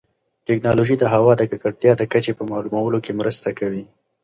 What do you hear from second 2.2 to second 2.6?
په